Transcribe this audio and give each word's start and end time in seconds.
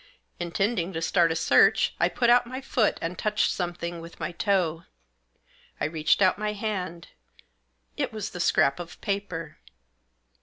Intending 0.39 0.93
to 0.93 0.99
start 1.03 1.31
a 1.31 1.35
search 1.35 1.93
I 1.99 2.09
put 2.09 2.31
out 2.31 2.47
my 2.47 2.59
foot 2.59 2.97
and 3.03 3.15
touched 3.19 3.51
something 3.51 4.01
with 4.01 4.19
my 4.19 4.31
toe. 4.31 4.85
I 5.79 5.85
reached 5.85 6.23
out 6.23 6.39
my 6.39 6.53
hand; 6.53 7.09
it 7.97 8.11
was 8.11 8.31
the 8.31 8.39
scrap 8.39 8.79
of 8.79 8.99
paper. 9.01 9.59